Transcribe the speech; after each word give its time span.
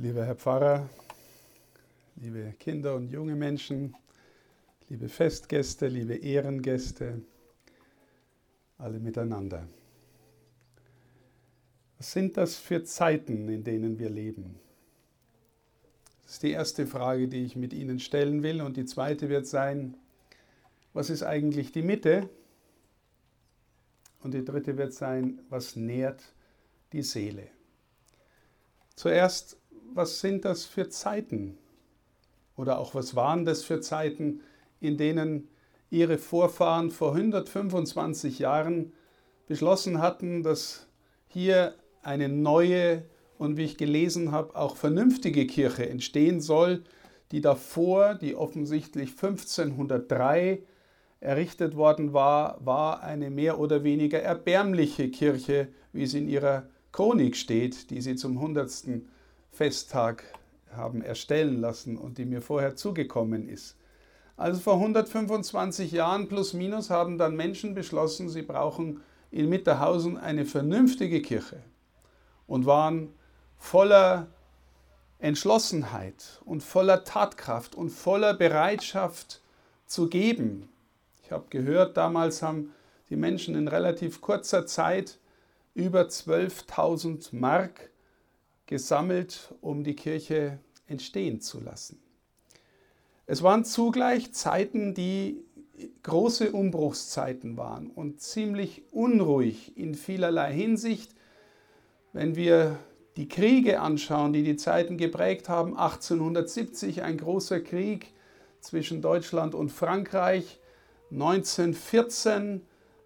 Lieber 0.00 0.24
Herr 0.24 0.36
Pfarrer, 0.36 0.88
liebe 2.14 2.54
Kinder 2.60 2.94
und 2.94 3.10
junge 3.10 3.34
Menschen, 3.34 3.96
liebe 4.88 5.08
Festgäste, 5.08 5.88
liebe 5.88 6.14
Ehrengäste, 6.14 7.20
alle 8.78 9.00
miteinander. 9.00 9.66
Was 11.96 12.12
sind 12.12 12.36
das 12.36 12.54
für 12.54 12.84
Zeiten, 12.84 13.48
in 13.48 13.64
denen 13.64 13.98
wir 13.98 14.08
leben? 14.08 14.60
Das 16.22 16.34
ist 16.34 16.44
die 16.44 16.52
erste 16.52 16.86
Frage, 16.86 17.26
die 17.26 17.44
ich 17.44 17.56
mit 17.56 17.72
Ihnen 17.72 17.98
stellen 17.98 18.44
will. 18.44 18.62
Und 18.62 18.76
die 18.76 18.84
zweite 18.84 19.28
wird 19.28 19.48
sein, 19.48 19.96
was 20.92 21.10
ist 21.10 21.24
eigentlich 21.24 21.72
die 21.72 21.82
Mitte? 21.82 22.30
Und 24.20 24.32
die 24.32 24.44
dritte 24.44 24.76
wird 24.76 24.92
sein, 24.92 25.40
was 25.48 25.74
nährt 25.74 26.22
die 26.92 27.02
Seele? 27.02 27.48
Zuerst, 28.94 29.56
was 29.94 30.20
sind 30.20 30.44
das 30.44 30.64
für 30.64 30.88
Zeiten? 30.88 31.58
Oder 32.56 32.78
auch 32.78 32.94
was 32.94 33.14
waren 33.14 33.44
das 33.44 33.62
für 33.62 33.80
Zeiten, 33.80 34.40
in 34.80 34.96
denen 34.96 35.48
ihre 35.90 36.18
Vorfahren 36.18 36.90
vor 36.90 37.14
125 37.14 38.38
Jahren 38.38 38.92
beschlossen 39.46 40.00
hatten, 40.00 40.42
dass 40.42 40.86
hier 41.28 41.74
eine 42.02 42.28
neue 42.28 43.04
und 43.38 43.56
wie 43.56 43.64
ich 43.64 43.76
gelesen 43.76 44.32
habe, 44.32 44.56
auch 44.56 44.76
vernünftige 44.76 45.46
Kirche 45.46 45.88
entstehen 45.88 46.40
soll, 46.40 46.82
die 47.30 47.40
davor, 47.40 48.14
die 48.14 48.34
offensichtlich 48.34 49.10
1503 49.10 50.62
errichtet 51.20 51.76
worden 51.76 52.12
war, 52.12 52.58
war 52.64 53.02
eine 53.02 53.30
mehr 53.30 53.58
oder 53.58 53.84
weniger 53.84 54.20
erbärmliche 54.20 55.10
Kirche, 55.10 55.68
wie 55.92 56.02
es 56.02 56.14
in 56.14 56.28
ihrer 56.28 56.68
Chronik 56.92 57.36
steht, 57.36 57.90
die 57.90 58.00
sie 58.00 58.16
zum 58.16 58.38
100. 58.38 58.70
Festtag 59.58 60.22
haben 60.70 61.02
erstellen 61.02 61.60
lassen 61.60 61.98
und 61.98 62.18
die 62.18 62.24
mir 62.24 62.40
vorher 62.40 62.76
zugekommen 62.76 63.48
ist. 63.48 63.76
Also 64.36 64.60
vor 64.60 64.74
125 64.74 65.90
Jahren 65.90 66.28
plus 66.28 66.52
minus 66.52 66.90
haben 66.90 67.18
dann 67.18 67.34
Menschen 67.34 67.74
beschlossen, 67.74 68.28
sie 68.28 68.42
brauchen 68.42 69.00
in 69.32 69.48
Mitterhausen 69.48 70.16
eine 70.16 70.44
vernünftige 70.44 71.20
Kirche 71.22 71.60
und 72.46 72.66
waren 72.66 73.12
voller 73.56 74.28
Entschlossenheit 75.18 76.40
und 76.44 76.62
voller 76.62 77.02
Tatkraft 77.02 77.74
und 77.74 77.90
voller 77.90 78.34
Bereitschaft 78.34 79.42
zu 79.86 80.08
geben. 80.08 80.68
Ich 81.24 81.32
habe 81.32 81.46
gehört, 81.50 81.96
damals 81.96 82.42
haben 82.42 82.72
die 83.10 83.16
Menschen 83.16 83.56
in 83.56 83.66
relativ 83.66 84.20
kurzer 84.20 84.66
Zeit 84.66 85.18
über 85.74 86.02
12.000 86.02 87.30
Mark 87.32 87.90
gesammelt, 88.68 89.52
um 89.60 89.82
die 89.82 89.96
Kirche 89.96 90.60
entstehen 90.86 91.40
zu 91.40 91.60
lassen. 91.60 92.00
Es 93.26 93.42
waren 93.42 93.64
zugleich 93.64 94.32
Zeiten, 94.32 94.94
die 94.94 95.42
große 96.02 96.52
Umbruchszeiten 96.52 97.56
waren 97.56 97.90
und 97.90 98.20
ziemlich 98.20 98.84
unruhig 98.92 99.76
in 99.76 99.94
vielerlei 99.94 100.52
Hinsicht. 100.52 101.14
Wenn 102.12 102.36
wir 102.36 102.78
die 103.16 103.28
Kriege 103.28 103.80
anschauen, 103.80 104.32
die 104.32 104.42
die 104.42 104.56
Zeiten 104.56 104.96
geprägt 104.96 105.48
haben, 105.48 105.76
1870 105.76 107.02
ein 107.02 107.16
großer 107.16 107.60
Krieg 107.60 108.12
zwischen 108.60 109.02
Deutschland 109.02 109.54
und 109.54 109.70
Frankreich, 109.70 110.60
1914 111.10 112.62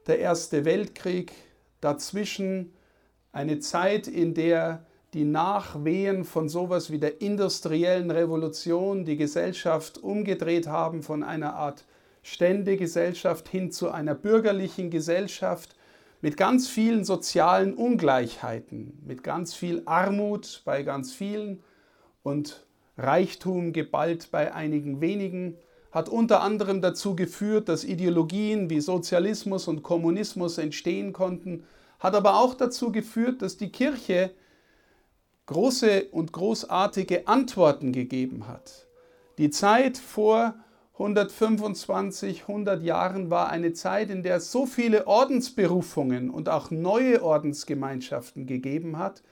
der 0.07 0.19
Erste 0.19 0.65
Weltkrieg, 0.65 1.33
dazwischen 1.81 2.73
eine 3.33 3.61
Zeit, 3.61 4.09
in 4.09 4.35
der 4.35 4.87
die 5.15 5.25
Nachwehen 5.25 6.25
von 6.25 6.49
sowas 6.49 6.91
wie 6.91 6.99
der 6.99 7.21
industriellen 7.21 8.11
Revolution 8.11 9.05
die 9.05 9.17
Gesellschaft 9.17 9.99
umgedreht 9.99 10.67
haben 10.67 11.03
von 11.03 11.23
einer 11.23 11.55
Art 11.55 11.85
Ständegesellschaft 12.23 13.49
hin 13.49 13.71
zu 13.71 13.91
einer 13.91 14.15
bürgerlichen 14.15 14.91
Gesellschaft 14.91 15.77
mit 16.23 16.37
ganz 16.37 16.69
vielen 16.69 17.05
sozialen 17.05 17.75
Ungleichheiten, 17.75 19.03
mit 19.05 19.23
ganz 19.23 19.55
viel 19.55 19.83
Armut 19.85 20.63
bei 20.65 20.83
ganz 20.83 21.13
vielen 21.13 21.63
und 22.23 22.65
Reichtum 22.97 23.73
geballt 23.73 24.29
bei 24.31 24.55
einigen 24.55 25.01
wenigen, 25.01 25.59
hat 25.91 26.09
unter 26.09 26.41
anderem 26.41 26.81
dazu 26.81 27.17
geführt, 27.17 27.69
dass 27.69 27.85
Ideologien 27.85 28.71
wie 28.71 28.81
Sozialismus 28.81 29.69
und 29.69 29.83
Kommunismus 29.83 30.57
entstehen 30.57 31.13
konnten, 31.13 31.65
hat 31.99 32.15
aber 32.15 32.39
auch 32.39 32.55
dazu 32.55 32.93
geführt, 32.93 33.43
dass 33.43 33.59
die 33.59 33.71
Kirche 33.71 34.31
große 35.53 36.07
und 36.13 36.33
großartige 36.33 37.29
Antworten 37.29 37.93
gegeben 37.93 38.49
hat. 38.49 38.87
Die 39.37 39.51
Zeit 39.51 39.99
vor 39.99 40.55
125, 40.95 42.43
100 42.49 42.83
Jahren 42.83 43.31
war 43.31 43.51
eine 43.51 43.75
Zeit, 43.75 44.09
in 44.09 44.23
der 44.23 44.37
es 44.37 44.51
so 44.51 44.65
viele 44.65 45.07
Ordensberufungen 45.07 46.31
und 46.31 46.49
auch 46.49 46.71
neue 46.71 47.23
Ordensgemeinschaften 47.23 48.47
gegeben 48.47 48.99
hat, 48.99 49.23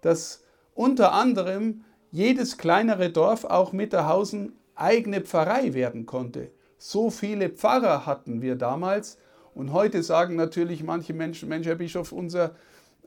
dass 0.00 0.44
unter 0.74 1.12
anderem 1.12 1.84
jedes 2.12 2.56
kleinere 2.56 3.10
Dorf, 3.10 3.44
auch 3.44 3.72
Mitterhausen, 3.72 4.52
eigene 4.76 5.20
Pfarrei 5.22 5.74
werden 5.74 6.06
konnte. 6.06 6.50
So 6.78 7.10
viele 7.10 7.48
Pfarrer 7.48 8.06
hatten 8.06 8.42
wir 8.42 8.54
damals. 8.54 9.18
Und 9.54 9.72
heute 9.72 10.02
sagen 10.02 10.36
natürlich 10.36 10.84
manche 10.84 11.14
Menschen, 11.14 11.48
Mensch, 11.48 11.66
Herr 11.66 11.76
Bischof, 11.76 12.12
unser 12.12 12.54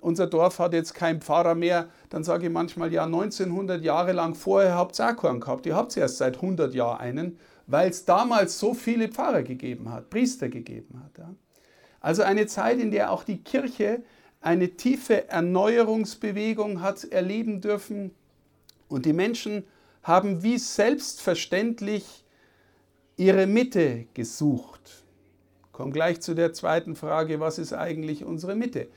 unser 0.02 0.28
Dorf 0.28 0.60
hat 0.60 0.74
jetzt 0.74 0.94
keinen 0.94 1.22
Pfarrer 1.22 1.56
mehr, 1.56 1.90
dann 2.10 2.24
sage 2.24 2.48
ich 2.48 2.52
manchmal, 2.52 2.92
ja, 2.94 3.06
1900 3.06 3.84
Jahre 3.84 4.14
lang 4.14 4.36
vorher 4.36 4.76
habt 4.76 5.00
ihr 5.00 5.10
auch 5.10 5.16
keinen 5.16 5.40
gehabt. 5.40 5.66
Ihr 5.66 5.76
habt 5.76 5.96
erst 5.98 6.18
seit 6.18 6.36
100 6.36 6.74
Jahren 6.74 7.00
einen, 7.00 7.40
weil 7.66 7.90
es 7.90 8.06
damals 8.06 8.60
so 8.60 8.74
viele 8.74 9.10
Pfarrer 9.10 9.44
gegeben 9.44 9.92
hat, 9.92 10.10
Priester 10.10 10.50
gegeben 10.50 11.02
hat. 11.04 11.18
Ja. 11.18 11.34
Also 12.00 12.24
eine 12.24 12.48
Zeit, 12.48 12.80
in 12.80 12.92
der 12.92 13.12
auch 13.12 13.24
die 13.24 13.44
Kirche 13.44 14.04
eine 14.42 14.70
tiefe 14.70 15.28
Erneuerungsbewegung 15.30 16.82
hat 16.82 17.04
erleben 17.04 17.60
dürfen 17.60 18.12
und 18.88 19.06
die 19.06 19.14
Menschen 19.14 19.64
haben 20.04 20.44
wie 20.44 20.58
selbstverständlich 20.58 22.24
ihre 23.18 23.48
Mitte 23.48 24.06
gesucht. 24.14 25.04
Ich 25.66 25.74
komme 25.74 25.92
gleich 25.92 26.22
zu 26.22 26.34
der 26.34 26.54
zweiten 26.54 26.96
Frage, 26.96 27.40
was 27.40 27.58
ist 27.58 27.74
eigentlich 27.74 28.24
unsere 28.24 28.56
Mitte? 28.56 28.88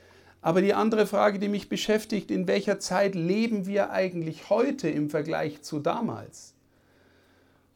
Aber 0.41 0.61
die 0.61 0.73
andere 0.73 1.05
Frage, 1.05 1.37
die 1.37 1.47
mich 1.47 1.69
beschäftigt, 1.69 2.31
in 2.31 2.47
welcher 2.47 2.79
Zeit 2.79 3.13
leben 3.13 3.67
wir 3.67 3.91
eigentlich 3.91 4.49
heute 4.49 4.89
im 4.89 5.09
Vergleich 5.09 5.61
zu 5.61 5.79
damals? 5.79 6.55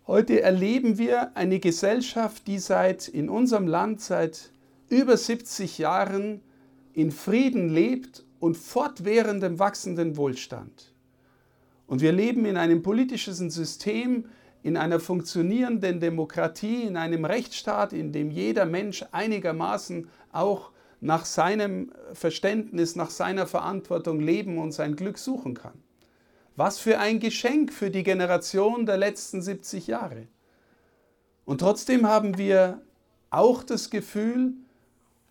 Heute 0.08 0.42
erleben 0.42 0.98
wir 0.98 1.36
eine 1.36 1.60
Gesellschaft, 1.60 2.48
die 2.48 2.60
seit 2.60 3.08
in 3.08 3.30
unserem 3.30 3.68
Land 3.68 4.02
seit 4.02 4.52
über 4.90 5.18
70 5.18 5.78
Jahren 5.78 6.42
in 6.94 7.12
Frieden 7.12 7.70
lebt 7.70 8.24
und 8.40 8.58
fortwährendem 8.58 9.60
wachsenden 9.60 10.18
Wohlstand. 10.18 10.94
Und 11.88 12.02
wir 12.02 12.12
leben 12.12 12.46
in 12.46 12.58
einem 12.58 12.82
politischen 12.82 13.50
System, 13.52 14.26
in 14.64 14.78
einer 14.78 15.00
funktionierenden 15.00 16.00
Demokratie, 16.00 16.84
in 16.84 16.98
einem 16.98 17.26
Rechtsstaat, 17.26 17.94
in 17.94 18.12
dem 18.12 18.32
jeder 18.32 18.66
Mensch 18.66 19.06
einigermaßen 19.12 20.08
auch 20.32 20.72
nach 21.02 21.26
seinem 21.26 21.92
Verständnis, 22.14 22.96
nach 22.96 23.10
seiner 23.10 23.48
Verantwortung 23.48 24.20
leben 24.20 24.58
und 24.58 24.72
sein 24.72 24.96
Glück 24.96 25.18
suchen 25.18 25.54
kann. 25.54 25.84
Was 26.56 26.80
für 26.80 27.00
ein 27.00 27.20
Geschenk 27.20 27.74
für 27.74 27.92
die 27.92 28.04
Generation 28.04 28.86
der 28.86 28.98
letzten 28.98 29.42
70 29.42 29.88
Jahre. 29.88 30.28
Und 31.44 31.60
trotzdem 31.60 32.08
haben 32.08 32.38
wir 32.38 32.82
auch 33.30 33.64
das 33.64 33.90
Gefühl, 33.90 34.54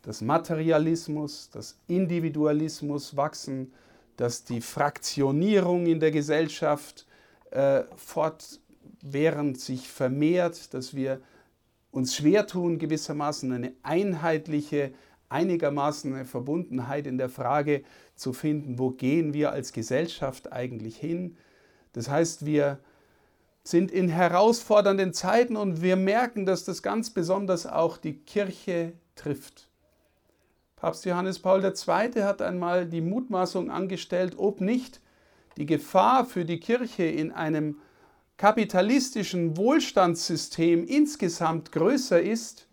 dass 0.03 0.21
Materialismus, 0.21 1.49
dass 1.51 1.79
Individualismus 1.89 3.17
wachsen, 3.17 3.73
dass 4.17 4.45
die 4.45 4.61
Fraktionierung 4.61 5.87
in 5.87 5.99
der 5.99 6.11
Gesellschaft 6.11 7.07
äh, 7.51 7.85
fortwährend 7.97 9.59
sich 9.59 9.89
vermehrt, 9.89 10.75
dass 10.75 10.95
wir 10.95 11.21
uns 11.91 12.15
schwer 12.15 12.47
tun, 12.47 12.79
gewissermaßen 12.79 13.51
eine 13.53 13.73
einheitliche 13.83 14.93
einigermaßen 15.29 16.15
eine 16.15 16.25
Verbundenheit 16.25 17.07
in 17.07 17.19
der 17.19 17.29
Frage 17.29 17.83
zu 18.15 18.33
finden, 18.33 18.79
wo 18.79 18.91
gehen 18.91 19.35
wir 19.35 19.53
als 19.53 19.73
Gesellschaft 19.73 20.53
eigentlich 20.53 20.97
hin. 20.97 21.37
Das 21.93 22.09
heißt, 22.09 22.47
wir 22.47 22.79
sind 23.63 23.91
in 23.91 24.09
herausfordernden 24.09 25.15
Zeiten 25.15 25.57
und 25.57 25.81
wir 25.81 25.97
merken, 25.97 26.45
dass 26.45 26.65
das 26.65 26.83
ganz 26.83 27.11
besonders 27.11 27.67
auch 27.67 27.97
die 27.97 28.15
Kirche 28.15 28.93
trifft. 29.17 29.69
Papst 30.77 31.07
Johannes 31.07 31.39
Paul 31.39 31.65
II. 31.65 32.23
hat 32.23 32.43
einmal 32.43 32.87
die 32.87 33.01
Mutmaßung 33.01 33.71
angestellt, 33.71 34.35
ob 34.37 34.61
nicht 34.61 35.01
die 35.57 35.67
Gefahr 35.67 36.27
für 36.27 36.45
die 36.45 36.61
Kirche 36.61 37.05
in 37.05 37.33
einem 37.33 37.79
kapitalistischen 38.37 39.57
Wohlstandssystem 39.57 40.85
insgesamt 40.85 41.73
größer 41.73 42.21
ist 42.21 42.67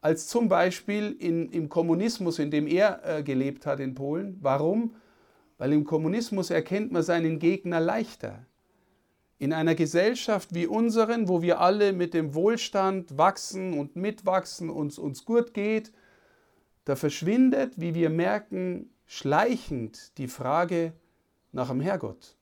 als 0.00 0.28
zum 0.28 0.48
Beispiel 0.48 1.16
in, 1.18 1.50
im 1.50 1.68
Kommunismus, 1.68 2.38
in 2.38 2.50
dem 2.50 2.66
er 2.66 3.00
äh, 3.04 3.22
gelebt 3.22 3.66
hat 3.66 3.80
in 3.80 3.94
Polen. 3.94 4.38
Warum? 4.40 4.94
Weil 5.58 5.72
im 5.72 5.84
Kommunismus 5.84 6.50
erkennt 6.50 6.92
man 6.92 7.02
seinen 7.02 7.38
Gegner 7.38 7.80
leichter. 7.80 8.46
in 9.38 9.52
einer 9.52 9.74
Gesellschaft 9.74 10.52
wie 10.52 10.66
unseren, 10.66 11.28
wo 11.28 11.42
wir 11.42 11.60
alle 11.60 11.92
mit 11.92 12.12
dem 12.12 12.34
Wohlstand 12.34 13.16
wachsen 13.16 13.78
und 13.78 13.94
mitwachsen 13.94 14.68
und 14.68 14.92
es 14.92 14.98
uns 14.98 15.24
gut 15.24 15.54
geht, 15.54 15.92
da 16.84 16.96
verschwindet, 16.96 17.74
wie 17.76 17.94
wir 17.94 18.10
merken, 18.10 18.90
schleichend 19.06 20.18
die 20.18 20.26
Frage 20.26 20.92
nach 21.52 21.68
dem 21.68 21.80
Herrgott. 21.80 22.36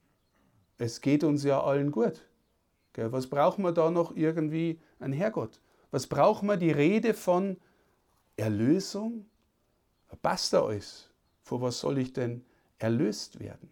Es 0.79 1.00
geht 1.00 1.23
uns 1.23 1.44
ja 1.44 1.62
allen 1.62 1.91
gut. 1.91 2.23
Was 2.97 3.26
brauchen 3.26 3.62
wir 3.62 3.73
da 3.73 3.91
noch 3.91 4.17
irgendwie 4.17 4.81
ein 4.99 5.12
Herrgott? 5.12 5.61
Was 5.96 6.08
brauchen 6.08 6.46
wir 6.46 6.58
die 6.58 6.72
Rede 6.72 7.14
von 7.14 7.56
Erlösung? 8.37 9.25
Da 10.10 10.37
alles? 10.52 11.08
Vor 11.43 11.62
was 11.62 11.81
soll 11.81 11.96
ich 11.96 12.12
denn 12.12 12.44
erlöst 12.78 13.40
werden? 13.40 13.70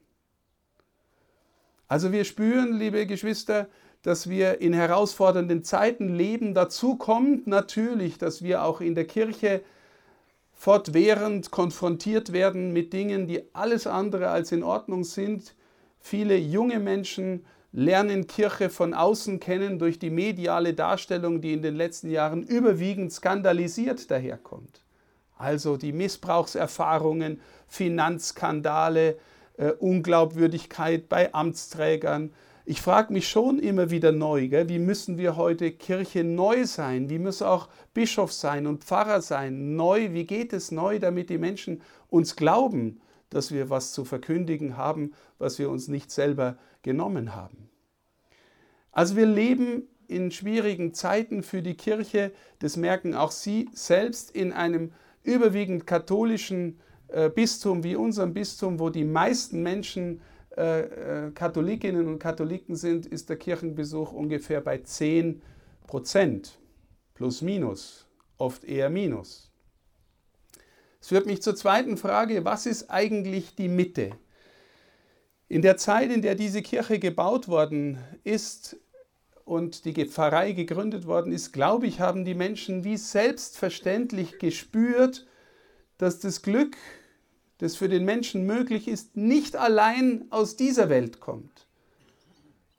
Also 1.87 2.12
wir 2.12 2.25
spüren, 2.25 2.79
liebe 2.79 3.06
Geschwister, 3.06 3.69
dass 4.00 4.31
wir 4.31 4.62
in 4.62 4.73
herausfordernden 4.73 5.65
Zeiten 5.65 6.15
leben. 6.15 6.55
Dazu 6.55 6.97
kommt 6.97 7.47
natürlich, 7.47 8.17
dass 8.17 8.43
wir 8.43 8.65
auch 8.65 8.81
in 8.81 8.94
der 8.94 9.06
Kirche 9.06 9.62
fortwährend 10.55 11.50
konfrontiert 11.50 12.32
werden 12.32 12.73
mit 12.73 12.94
Dingen, 12.94 13.27
die 13.27 13.43
alles 13.55 13.87
andere 13.87 14.31
als 14.31 14.50
in 14.50 14.62
Ordnung 14.62 15.05
sind. 15.05 15.55
Viele 16.00 16.38
junge 16.38 16.81
Menschen 16.81 17.44
lernen 17.76 18.29
Kirche 18.29 18.71
von 18.71 18.94
außen 18.94 19.41
kennen 19.41 19.81
durch 19.81 19.99
die 19.99 20.11
mediale 20.11 20.75
Darstellung, 20.75 21.41
die 21.41 21.53
in 21.53 21.61
den 21.61 21.75
letzten 21.75 22.09
Jahren 22.09 22.44
überwiegend 22.44 23.12
skandalisiert 23.12 24.12
daherkommt. 24.12 24.81
Also 25.37 25.76
die 25.76 25.93
Missbrauchserfahrungen, 25.93 27.41
Finanzskandale, 27.67 29.17
äh, 29.56 29.73
Unglaubwürdigkeit 29.73 31.09
bei 31.09 31.35
Amtsträgern. 31.35 32.32
Ich 32.65 32.81
frage 32.81 33.12
mich 33.12 33.29
schon 33.29 33.59
immer 33.59 33.91
wieder 33.91 34.12
neu, 34.12 34.49
gell, 34.49 34.69
wie 34.69 34.79
müssen 34.79 35.19
wir 35.19 35.35
heute 35.35 35.73
Kirche 35.73 36.23
neu 36.23 36.67
sein? 36.67 37.11
Wie 37.11 37.19
muss 37.19 37.43
auch 37.43 37.69
Bischof 37.93 38.32
sein 38.32 38.69
und 38.69 38.85
Pfarrer 38.85 39.20
sein? 39.20 39.75
Neu, 39.75 40.12
wie 40.12 40.27
geht 40.27 40.53
es 40.53 40.70
neu, 40.70 41.00
damit 41.00 41.29
die 41.29 41.38
Menschen 41.38 41.82
uns 42.09 42.37
glauben, 42.37 43.00
dass 43.31 43.50
wir 43.50 43.69
was 43.69 43.93
zu 43.93 44.05
verkündigen 44.05 44.77
haben, 44.77 45.12
was 45.38 45.59
wir 45.59 45.69
uns 45.69 45.88
nicht 45.88 46.12
selber 46.12 46.56
genommen 46.85 47.35
haben? 47.35 47.69
Also 48.93 49.17
wir 49.17 49.27
leben 49.27 49.89
in 50.07 50.31
schwierigen 50.31 50.95
Zeiten 50.95 51.43
für 51.43 51.63
die 51.63 51.75
Kirche, 51.75 52.33
das 52.61 52.77
merken 52.77 53.15
auch 53.15 53.33
Sie 53.33 53.69
selbst 53.73 54.31
in 54.31 54.53
einem 54.53 54.93
überwiegend 55.25 55.87
katholischen 55.87 56.79
äh, 57.09 57.29
Bistum 57.29 57.83
wie 57.83 57.97
unserem 57.97 58.33
Bistum, 58.33 58.79
wo 58.79 58.91
die 58.91 59.05
meisten 59.05 59.63
Menschen 59.63 60.21
äh, 60.57 61.27
äh, 61.27 61.31
Katholikinnen 61.33 62.07
und 62.07 62.21
Katholiken 62.21 62.77
sind, 62.77 63.07
ist 63.07 63.29
der 63.29 63.37
Kirchenbesuch 63.37 64.13
ungefähr 64.13 64.61
bei 64.61 64.79
10 64.79 65.43
Prozent. 65.87 66.59
Plus 67.15 67.43
minus, 67.43 68.07
oft 68.39 68.65
eher 68.65 68.91
minus. 68.91 69.51
Es 71.01 71.09
führt 71.09 71.27
mich 71.27 71.43
zur 71.43 71.57
zweiten 71.57 71.97
Frage, 71.97 72.45
was 72.45 72.67
ist 72.67 72.91
eigentlich 72.91 73.55
die 73.57 73.69
Mitte? 73.69 74.13
In 75.55 75.62
der 75.62 75.77
Zeit, 75.77 76.11
in 76.11 76.21
der 76.21 76.35
diese 76.35 76.62
Kirche 76.62 76.99
gebaut 76.99 77.47
worden 77.47 77.99
ist 78.25 78.77
und 79.45 79.85
die 79.85 80.05
Pfarrei 80.05 80.51
gegründet 80.51 81.06
worden 81.06 81.33
ist, 81.33 81.53
glaube 81.53 81.87
ich, 81.87 82.01
haben 82.01 82.25
die 82.25 82.35
Menschen 82.35 82.83
wie 82.83 82.97
selbstverständlich 82.97 84.41
gespürt, 84.41 85.29
dass 85.97 86.19
das 86.19 86.43
Glück 86.43 86.77
das 87.59 87.77
für 87.77 87.89
den 87.89 88.05
Menschen 88.05 88.47
möglich 88.47 88.89
ist, 88.89 89.17
nicht 89.17 89.55
allein 89.55 90.25
aus 90.31 90.56
dieser 90.56 90.89
Welt 90.89 91.21
kommt. 91.21 91.69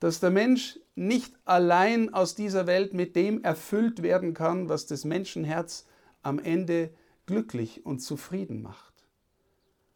Dass 0.02 0.20
der 0.20 0.32
Mensch 0.32 0.78
nicht 0.96 1.34
allein 1.46 2.14
aus 2.14 2.36
dieser 2.36 2.68
Welt 2.68 2.94
mit 2.94 3.16
dem 3.16 3.42
erfüllt 3.42 4.04
werden 4.04 4.34
kann, 4.34 4.68
was 4.68 4.86
das 4.86 5.06
Menschenherz 5.06 5.86
am 6.24 6.40
Ende 6.40 6.90
glücklich 7.26 7.86
und 7.86 8.00
zufrieden 8.00 8.62
macht. 8.62 9.08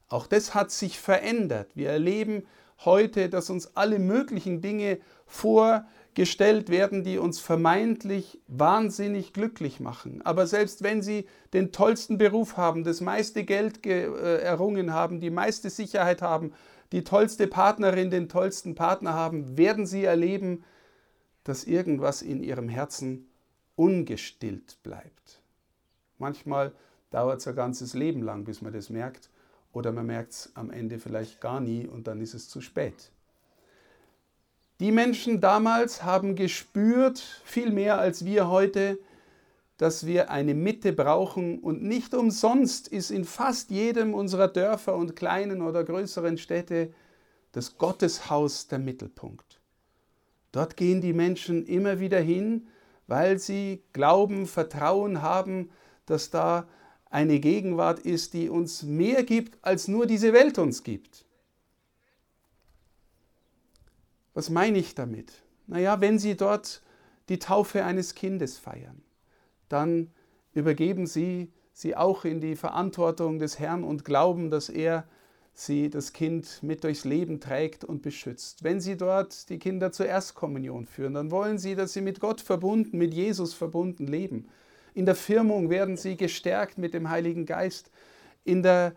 Auch 0.07 0.27
das 0.27 0.55
hat 0.55 0.71
sich 0.71 0.97
verändert. 0.97 1.75
Wir 1.75 1.89
erleben 1.89 2.43
heute, 2.85 3.29
dass 3.29 3.49
uns 3.49 3.75
alle 3.75 3.99
möglichen 3.99 4.61
Dinge 4.61 4.99
vor 5.25 5.85
gestellt 6.15 6.69
werden, 6.69 7.03
die 7.03 7.17
uns 7.17 7.39
vermeintlich 7.39 8.41
wahnsinnig 8.47 9.31
glücklich 9.33 9.79
machen. 9.79 10.21
Aber 10.23 10.47
selbst 10.47 10.83
wenn 10.83 11.01
sie 11.01 11.27
den 11.53 11.71
tollsten 11.71 12.17
Beruf 12.17 12.57
haben, 12.57 12.83
das 12.83 12.99
meiste 12.99 13.43
Geld 13.45 13.85
äh, 13.85 14.41
errungen 14.41 14.93
haben, 14.93 15.19
die 15.19 15.29
meiste 15.29 15.69
Sicherheit 15.69 16.21
haben, 16.21 16.51
die 16.91 17.03
tollste 17.03 17.47
Partnerin, 17.47 18.09
den 18.09 18.27
tollsten 18.27 18.75
Partner 18.75 19.13
haben, 19.13 19.57
werden 19.57 19.85
sie 19.85 20.03
erleben, 20.03 20.63
dass 21.43 21.63
irgendwas 21.63 22.21
in 22.21 22.43
ihrem 22.43 22.67
Herzen 22.67 23.29
ungestillt 23.75 24.81
bleibt. 24.83 25.41
Manchmal 26.17 26.73
dauert 27.11 27.39
es 27.39 27.47
ein 27.47 27.55
ganzes 27.55 27.93
Leben 27.93 28.23
lang, 28.23 28.43
bis 28.43 28.61
man 28.61 28.73
das 28.73 28.89
merkt, 28.89 29.29
oder 29.73 29.91
man 29.91 30.05
merkt 30.05 30.31
es 30.31 30.51
am 30.55 30.71
Ende 30.71 30.99
vielleicht 30.99 31.41
gar 31.41 31.59
nie 31.59 31.87
und 31.87 32.07
dann 32.07 32.21
ist 32.21 32.33
es 32.33 32.49
zu 32.49 32.61
spät. 32.61 33.11
Die 34.79 34.91
Menschen 34.91 35.41
damals 35.41 36.03
haben 36.03 36.35
gespürt, 36.35 37.19
viel 37.43 37.71
mehr 37.71 37.99
als 37.99 38.23
wir 38.23 38.47
heute, 38.49 38.97
dass 39.77 40.05
wir 40.05 40.29
eine 40.29 40.53
Mitte 40.53 40.93
brauchen 40.93 41.59
und 41.59 41.83
nicht 41.83 42.13
umsonst 42.13 42.87
ist 42.87 43.11
in 43.11 43.25
fast 43.25 43.71
jedem 43.71 44.13
unserer 44.13 44.47
Dörfer 44.47 44.95
und 44.95 45.15
kleinen 45.15 45.61
oder 45.61 45.83
größeren 45.83 46.37
Städte 46.37 46.93
das 47.51 47.77
Gotteshaus 47.77 48.67
der 48.67 48.79
Mittelpunkt. 48.79 49.59
Dort 50.51 50.77
gehen 50.77 51.01
die 51.01 51.13
Menschen 51.13 51.65
immer 51.65 51.99
wieder 51.99 52.19
hin, 52.19 52.67
weil 53.07 53.39
sie 53.39 53.83
Glauben, 53.93 54.47
Vertrauen 54.47 55.21
haben, 55.21 55.69
dass 56.05 56.29
da 56.29 56.67
eine 57.09 57.39
Gegenwart 57.39 57.99
ist, 57.99 58.33
die 58.33 58.49
uns 58.49 58.83
mehr 58.83 59.23
gibt, 59.23 59.57
als 59.63 59.87
nur 59.87 60.05
diese 60.05 60.33
Welt 60.33 60.57
uns 60.57 60.83
gibt. 60.83 61.25
Was 64.33 64.49
meine 64.49 64.77
ich 64.77 64.95
damit? 64.95 65.33
Naja, 65.67 66.01
wenn 66.01 66.19
Sie 66.19 66.35
dort 66.35 66.81
die 67.29 67.39
Taufe 67.39 67.83
eines 67.83 68.15
Kindes 68.15 68.57
feiern, 68.57 69.01
dann 69.69 70.11
übergeben 70.53 71.07
Sie 71.07 71.51
sie 71.79 71.95
auch 71.95 72.25
in 72.25 72.41
die 72.41 72.57
Verantwortung 72.57 73.39
des 73.39 73.57
Herrn 73.57 73.85
und 73.85 74.03
glauben, 74.03 74.49
dass 74.49 74.67
er 74.67 75.07
sie, 75.53 75.89
das 75.89 76.11
Kind, 76.11 76.59
mit 76.61 76.83
durchs 76.83 77.05
Leben 77.05 77.39
trägt 77.39 77.85
und 77.85 78.01
beschützt. 78.01 78.63
Wenn 78.63 78.81
Sie 78.81 78.97
dort 78.97 79.49
die 79.49 79.59
Kinder 79.59 79.91
zur 79.91 80.05
Erstkommunion 80.05 80.85
führen, 80.85 81.13
dann 81.13 81.31
wollen 81.31 81.57
Sie, 81.57 81.75
dass 81.75 81.93
sie 81.93 82.01
mit 82.01 82.19
Gott 82.19 82.41
verbunden, 82.41 82.97
mit 82.97 83.13
Jesus 83.13 83.53
verbunden 83.53 84.07
leben. 84.07 84.49
In 84.93 85.05
der 85.05 85.15
Firmung 85.15 85.69
werden 85.69 85.97
sie 85.97 86.17
gestärkt 86.17 86.77
mit 86.77 86.93
dem 86.93 87.09
Heiligen 87.09 87.45
Geist. 87.45 87.91
In 88.43 88.63
der 88.63 88.93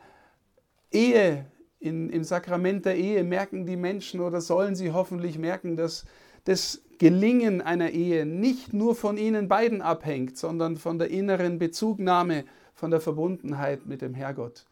Ehe 0.90 1.46
in, 1.82 2.10
im 2.10 2.24
Sakrament 2.24 2.84
der 2.86 2.96
Ehe 2.96 3.24
merken 3.24 3.66
die 3.66 3.76
Menschen 3.76 4.20
oder 4.20 4.40
sollen 4.40 4.76
sie 4.76 4.92
hoffentlich 4.92 5.38
merken, 5.38 5.76
dass 5.76 6.04
das 6.44 6.82
Gelingen 6.98 7.60
einer 7.60 7.90
Ehe 7.90 8.24
nicht 8.24 8.72
nur 8.72 8.94
von 8.94 9.16
ihnen 9.16 9.48
beiden 9.48 9.82
abhängt, 9.82 10.36
sondern 10.36 10.76
von 10.76 10.98
der 10.98 11.10
inneren 11.10 11.58
Bezugnahme, 11.58 12.44
von 12.74 12.92
der 12.92 13.00
Verbundenheit 13.00 13.86
mit 13.86 14.00
dem 14.00 14.14
Herrgott. 14.14 14.66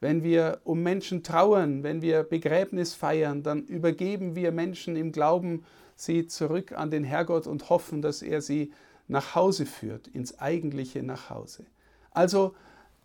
Wenn 0.00 0.22
wir 0.22 0.60
um 0.64 0.82
Menschen 0.82 1.22
trauern, 1.22 1.82
wenn 1.82 2.02
wir 2.02 2.22
Begräbnis 2.22 2.92
feiern, 2.92 3.42
dann 3.42 3.64
übergeben 3.64 4.36
wir 4.36 4.52
Menschen 4.52 4.96
im 4.96 5.12
Glauben 5.12 5.64
sie 5.96 6.26
zurück 6.26 6.72
an 6.72 6.90
den 6.90 7.04
Herrgott 7.04 7.46
und 7.46 7.70
hoffen, 7.70 8.02
dass 8.02 8.20
er 8.20 8.42
sie 8.42 8.72
nach 9.08 9.34
Hause 9.34 9.66
führt, 9.66 10.08
ins 10.08 10.38
eigentliche 10.38 11.02
Nachhause. 11.02 11.64
Also 12.10 12.54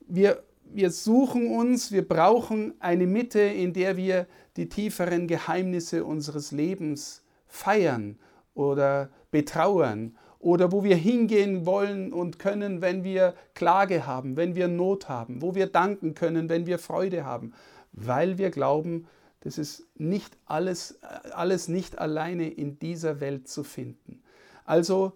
wir 0.08 0.44
wir 0.72 0.91
suchen 0.91 1.51
uns, 1.56 1.91
wir 1.91 2.08
brauchen 2.08 2.74
eine 2.79 3.08
Mitte, 3.08 3.39
in 3.39 3.74
der 3.74 3.98
wir 3.98 4.27
die 4.56 4.70
tieferen 4.70 5.27
Geheimnisse 5.27 6.06
unseres 6.06 6.51
Lebens 6.51 7.24
feiern 7.48 8.18
oder 8.53 9.10
betrauern 9.32 10.18
oder 10.39 10.72
wo 10.72 10.84
wir 10.84 10.96
hingehen 10.96 11.65
wollen 11.65 12.13
und 12.13 12.39
können, 12.39 12.82
wenn 12.82 13.03
wir 13.03 13.34
Klage 13.56 14.06
haben, 14.06 14.38
wenn 14.38 14.56
wir 14.56 14.68
Not 14.68 15.10
haben, 15.10 15.41
wo 15.41 15.56
wir 15.56 15.68
danken 15.68 16.13
können, 16.13 16.50
wenn 16.50 16.65
wir 16.65 16.79
Freude 16.79 17.25
haben, 17.25 17.53
weil 17.91 18.38
wir 18.38 18.51
glauben, 18.51 19.08
das 19.41 19.58
ist 19.58 19.88
nicht 19.96 20.38
alles, 20.46 21.00
alles 21.34 21.68
nicht 21.68 21.98
alleine 21.98 22.50
in 22.50 22.77
dieser 22.79 23.20
Welt 23.20 23.48
zu 23.48 23.63
finden. 23.63 24.22
Also 24.65 25.13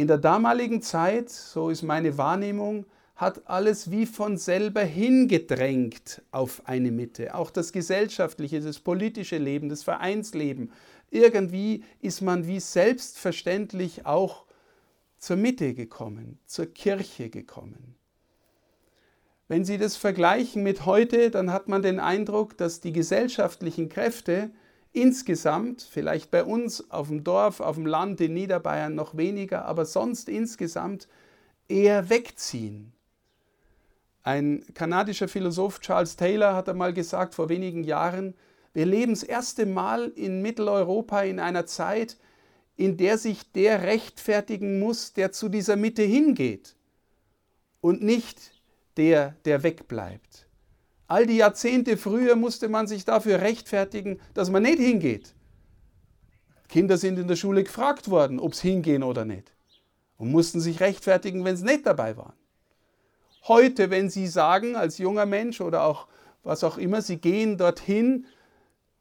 in 0.00 0.06
der 0.06 0.16
damaligen 0.16 0.80
Zeit, 0.80 1.28
so 1.28 1.68
ist 1.68 1.82
meine 1.82 2.16
Wahrnehmung, 2.16 2.86
hat 3.16 3.46
alles 3.46 3.90
wie 3.90 4.06
von 4.06 4.38
selber 4.38 4.80
hingedrängt 4.80 6.22
auf 6.30 6.62
eine 6.64 6.90
Mitte. 6.90 7.34
Auch 7.34 7.50
das 7.50 7.70
gesellschaftliche, 7.70 8.62
das 8.62 8.78
politische 8.78 9.36
Leben, 9.36 9.68
das 9.68 9.82
Vereinsleben. 9.82 10.72
Irgendwie 11.10 11.84
ist 12.00 12.22
man 12.22 12.46
wie 12.46 12.60
selbstverständlich 12.60 14.06
auch 14.06 14.46
zur 15.18 15.36
Mitte 15.36 15.74
gekommen, 15.74 16.38
zur 16.46 16.64
Kirche 16.64 17.28
gekommen. 17.28 17.94
Wenn 19.48 19.66
Sie 19.66 19.76
das 19.76 19.98
vergleichen 19.98 20.62
mit 20.62 20.86
heute, 20.86 21.30
dann 21.30 21.52
hat 21.52 21.68
man 21.68 21.82
den 21.82 22.00
Eindruck, 22.00 22.56
dass 22.56 22.80
die 22.80 22.94
gesellschaftlichen 22.94 23.90
Kräfte 23.90 24.50
insgesamt, 24.92 25.82
vielleicht 25.82 26.30
bei 26.30 26.44
uns 26.44 26.90
auf 26.90 27.08
dem 27.08 27.24
Dorf, 27.24 27.60
auf 27.60 27.76
dem 27.76 27.86
Land 27.86 28.20
in 28.20 28.34
Niederbayern 28.34 28.94
noch 28.94 29.16
weniger, 29.16 29.64
aber 29.64 29.84
sonst 29.84 30.28
insgesamt 30.28 31.08
eher 31.68 32.10
wegziehen. 32.10 32.92
Ein 34.22 34.64
kanadischer 34.74 35.28
Philosoph 35.28 35.80
Charles 35.80 36.16
Taylor 36.16 36.54
hat 36.54 36.68
einmal 36.68 36.92
gesagt 36.92 37.34
vor 37.34 37.48
wenigen 37.48 37.84
Jahren, 37.84 38.34
wir 38.72 38.86
leben 38.86 39.12
das 39.12 39.22
erste 39.22 39.66
Mal 39.66 40.08
in 40.08 40.42
Mitteleuropa 40.42 41.22
in 41.22 41.40
einer 41.40 41.66
Zeit, 41.66 42.18
in 42.76 42.96
der 42.96 43.18
sich 43.18 43.50
der 43.52 43.82
rechtfertigen 43.82 44.78
muss, 44.78 45.12
der 45.12 45.32
zu 45.32 45.48
dieser 45.48 45.76
Mitte 45.76 46.02
hingeht 46.02 46.76
und 47.80 48.02
nicht 48.02 48.52
der, 48.96 49.34
der 49.44 49.62
wegbleibt. 49.62 50.46
All 51.10 51.26
die 51.26 51.38
Jahrzehnte 51.38 51.96
früher 51.96 52.36
musste 52.36 52.68
man 52.68 52.86
sich 52.86 53.04
dafür 53.04 53.40
rechtfertigen, 53.40 54.20
dass 54.32 54.48
man 54.48 54.62
nicht 54.62 54.78
hingeht. 54.78 55.34
Kinder 56.68 56.96
sind 56.98 57.18
in 57.18 57.26
der 57.26 57.34
Schule 57.34 57.64
gefragt 57.64 58.10
worden, 58.10 58.38
ob 58.38 58.54
sie 58.54 58.70
hingehen 58.70 59.02
oder 59.02 59.24
nicht. 59.24 59.52
Und 60.18 60.30
mussten 60.30 60.60
sich 60.60 60.78
rechtfertigen, 60.78 61.44
wenn 61.44 61.56
sie 61.56 61.64
nicht 61.64 61.84
dabei 61.84 62.16
waren. 62.16 62.34
Heute, 63.48 63.90
wenn 63.90 64.08
Sie 64.08 64.28
sagen, 64.28 64.76
als 64.76 64.98
junger 64.98 65.26
Mensch 65.26 65.60
oder 65.60 65.82
auch 65.82 66.06
was 66.44 66.62
auch 66.62 66.78
immer, 66.78 67.02
Sie 67.02 67.16
gehen 67.16 67.58
dorthin, 67.58 68.26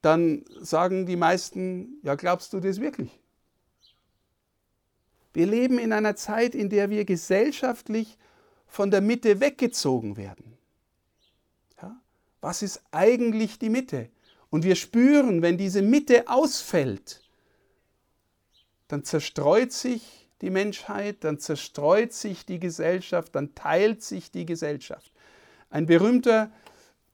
dann 0.02 0.46
sagen 0.60 1.06
die 1.06 1.16
meisten, 1.16 2.00
ja, 2.02 2.16
glaubst 2.16 2.54
du 2.54 2.60
das 2.60 2.82
wirklich? 2.82 3.20
Wir 5.32 5.46
leben 5.46 5.78
in 5.78 5.94
einer 5.94 6.16
Zeit, 6.16 6.56
in 6.56 6.70
der 6.70 6.90
wir 6.90 7.06
gesellschaftlich 7.06 8.18
von 8.66 8.90
der 8.90 9.02
Mitte 9.02 9.40
weggezogen 9.40 10.18
werden. 10.18 10.58
Was 12.42 12.62
ist 12.62 12.82
eigentlich 12.92 13.60
die 13.60 13.70
Mitte? 13.70 14.10
Und 14.50 14.64
wir 14.64 14.76
spüren, 14.76 15.42
wenn 15.42 15.58
diese 15.58 15.82
Mitte 15.82 16.28
ausfällt, 16.28 17.22
dann 18.88 19.04
zerstreut 19.04 19.72
sich 19.72 20.28
die 20.42 20.50
Menschheit, 20.50 21.24
dann 21.24 21.40
zerstreut 21.40 22.14
sich 22.14 22.46
die 22.46 22.60
Gesellschaft, 22.60 23.36
dann 23.36 23.54
teilt 23.56 24.02
sich 24.02 24.32
die 24.32 24.46
Gesellschaft. 24.46 25.12
Ein 25.70 25.86
berühmter 25.86 26.50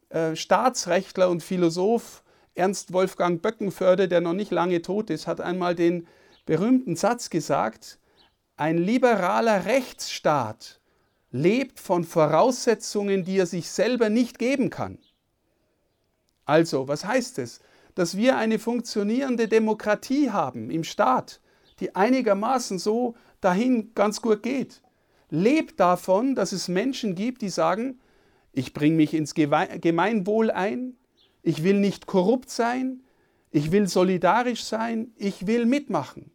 äh, 0.10 0.36
Staatsrechtler 0.36 1.29
und 1.29 1.44
Philosoph, 1.44 2.24
Ernst 2.53 2.94
Wolfgang 2.94 3.41
Böckenförde, 3.41 4.08
der 4.08 4.22
noch 4.22 4.34
nicht 4.34 4.51
lange 4.51 4.82
tot 4.82 5.10
ist, 5.10 5.27
hat 5.27 5.41
einmal 5.41 5.75
den 5.75 6.08
berühmten 6.46 6.96
Satz 6.96 7.29
gesagt, 7.29 8.00
ein 8.55 8.77
liberaler 8.77 9.65
Rechtsstaat 9.65 10.79
lebt 11.32 11.82
von 11.82 12.05
Voraussetzungen, 12.05 13.25
die 13.25 13.38
er 13.38 13.46
sich 13.46 13.70
selber 13.70 14.10
nicht 14.10 14.39
geben 14.39 14.70
kann. 14.70 14.98
Also, 16.45 16.87
was 16.87 17.05
heißt 17.05 17.39
es? 17.39 17.59
Dass 17.95 18.17
wir 18.17 18.37
eine 18.37 18.59
funktionierende 18.59 19.47
Demokratie 19.47 20.31
haben 20.31 20.69
im 20.69 20.83
Staat, 20.83 21.41
die 21.79 21.95
einigermaßen 21.95 22.79
so 22.79 23.15
dahin 23.41 23.93
ganz 23.95 24.21
gut 24.21 24.43
geht. 24.43 24.81
Lebt 25.29 25.79
davon, 25.79 26.35
dass 26.35 26.51
es 26.51 26.67
Menschen 26.67 27.15
gibt, 27.15 27.41
die 27.41 27.49
sagen, 27.49 27.99
ich 28.53 28.73
bringe 28.73 28.95
mich 28.95 29.13
ins 29.13 29.33
Gemeinwohl 29.33 30.51
ein, 30.51 30.95
ich 31.41 31.63
will 31.63 31.79
nicht 31.79 32.05
korrupt 32.05 32.49
sein, 32.49 33.03
ich 33.51 33.71
will 33.71 33.87
solidarisch 33.87 34.63
sein, 34.63 35.11
ich 35.17 35.47
will 35.47 35.65
mitmachen. 35.65 36.31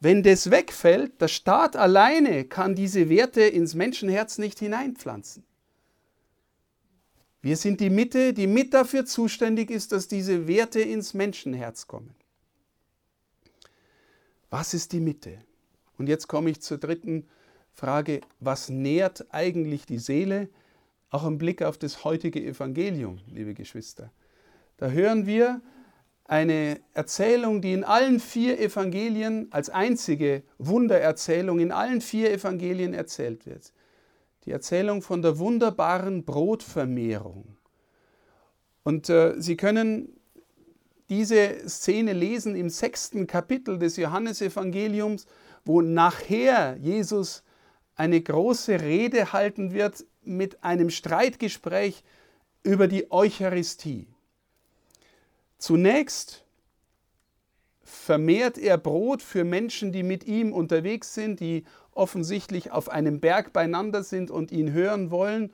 Wenn 0.00 0.22
das 0.22 0.50
wegfällt, 0.50 1.20
der 1.20 1.28
Staat 1.28 1.76
alleine 1.76 2.44
kann 2.44 2.74
diese 2.74 3.08
Werte 3.08 3.42
ins 3.42 3.74
Menschenherz 3.74 4.38
nicht 4.38 4.58
hineinpflanzen. 4.58 5.44
Wir 7.42 7.56
sind 7.56 7.80
die 7.80 7.90
Mitte, 7.90 8.32
die 8.32 8.46
mit 8.46 8.74
dafür 8.74 9.04
zuständig 9.04 9.70
ist, 9.70 9.92
dass 9.92 10.08
diese 10.08 10.48
Werte 10.48 10.80
ins 10.80 11.14
Menschenherz 11.14 11.86
kommen. 11.86 12.14
Was 14.50 14.74
ist 14.74 14.92
die 14.92 15.00
Mitte? 15.00 15.38
Und 15.98 16.08
jetzt 16.08 16.28
komme 16.28 16.50
ich 16.50 16.60
zur 16.60 16.78
dritten 16.78 17.26
Frage, 17.72 18.20
was 18.40 18.68
nährt 18.68 19.26
eigentlich 19.30 19.86
die 19.86 19.98
Seele? 19.98 20.48
Auch 21.10 21.26
im 21.26 21.38
Blick 21.38 21.62
auf 21.62 21.78
das 21.78 22.04
heutige 22.04 22.42
Evangelium, 22.44 23.18
liebe 23.32 23.54
Geschwister. 23.54 24.10
Da 24.76 24.90
hören 24.90 25.26
wir 25.26 25.60
eine 26.24 26.80
Erzählung, 26.92 27.60
die 27.62 27.72
in 27.72 27.84
allen 27.84 28.18
vier 28.18 28.58
Evangelien 28.58 29.46
als 29.52 29.70
einzige 29.70 30.42
Wundererzählung 30.58 31.60
in 31.60 31.70
allen 31.70 32.00
vier 32.00 32.32
Evangelien 32.32 32.94
erzählt 32.94 33.46
wird. 33.46 33.72
Die 34.46 34.52
Erzählung 34.52 35.02
von 35.02 35.22
der 35.22 35.38
wunderbaren 35.38 36.24
Brotvermehrung. 36.24 37.56
Und 38.84 39.10
äh, 39.10 39.34
Sie 39.38 39.56
können 39.56 40.16
diese 41.08 41.68
Szene 41.68 42.12
lesen 42.12 42.54
im 42.54 42.68
sechsten 42.68 43.26
Kapitel 43.26 43.78
des 43.78 43.96
Johannesevangeliums, 43.96 45.26
wo 45.64 45.82
nachher 45.82 46.76
Jesus 46.80 47.42
eine 47.96 48.20
große 48.20 48.80
Rede 48.80 49.32
halten 49.32 49.72
wird 49.72 50.04
mit 50.22 50.62
einem 50.62 50.90
Streitgespräch 50.90 52.04
über 52.62 52.88
die 52.88 53.10
Eucharistie. 53.10 54.06
Zunächst 55.58 56.44
vermehrt 57.82 58.58
er 58.58 58.78
Brot 58.78 59.22
für 59.22 59.44
Menschen, 59.44 59.92
die 59.92 60.02
mit 60.02 60.24
ihm 60.24 60.52
unterwegs 60.52 61.14
sind, 61.14 61.40
die 61.40 61.64
offensichtlich 61.96 62.70
auf 62.70 62.88
einem 62.88 63.20
Berg 63.20 63.52
beieinander 63.52 64.02
sind 64.02 64.30
und 64.30 64.52
ihn 64.52 64.72
hören 64.72 65.10
wollen. 65.10 65.52